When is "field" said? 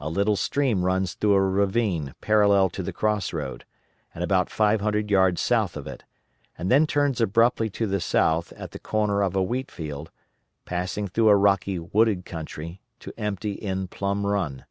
9.70-10.10